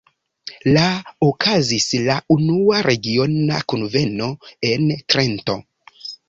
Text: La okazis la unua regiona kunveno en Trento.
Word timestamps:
La 0.75 0.85
okazis 1.27 1.85
la 2.07 2.15
unua 2.37 2.79
regiona 2.87 3.61
kunveno 3.75 4.31
en 4.71 4.89
Trento. 5.15 5.61